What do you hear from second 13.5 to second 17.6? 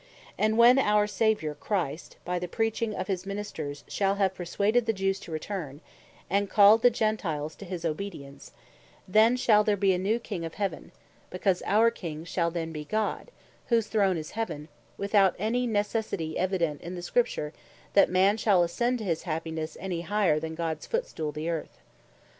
whose Throne is Heaven; without any necessity evident in the Scripture,